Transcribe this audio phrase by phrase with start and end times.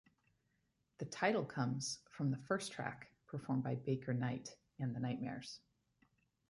[0.97, 5.59] The title comes from the first track, performed by Baker Knight and the Knightmares.